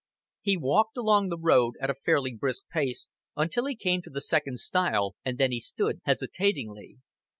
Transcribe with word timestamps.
He 0.41 0.57
walked 0.57 0.97
along 0.97 1.29
the 1.29 1.37
road 1.37 1.75
at 1.79 1.91
a 1.91 2.01
fairly 2.03 2.33
brisk 2.33 2.67
pace 2.69 3.07
until 3.37 3.67
he 3.67 3.75
came 3.75 4.01
to 4.01 4.09
the 4.09 4.19
second 4.19 4.57
stile, 4.57 5.13
and 5.23 5.37
then 5.37 5.51
he 5.51 5.59
stood 5.59 5.99
hesitatingly. 6.05 6.97